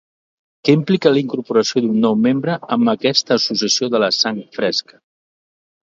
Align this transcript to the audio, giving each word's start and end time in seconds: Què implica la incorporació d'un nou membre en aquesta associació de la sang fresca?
Què 0.67 0.73
implica 0.77 1.11
la 1.17 1.21
incorporació 1.23 1.83
d'un 1.85 2.01
nou 2.05 2.17
membre 2.23 2.55
en 2.77 2.89
aquesta 2.97 3.37
associació 3.43 3.91
de 3.97 4.03
la 4.05 4.11
sang 4.23 4.41
fresca? 4.61 4.99